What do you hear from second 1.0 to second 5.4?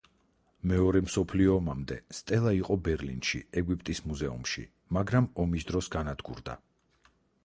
მსოფლიო ომამდე სტელა იყო ბერლინში ეგვიპტის მუზეუმში, მაგრამ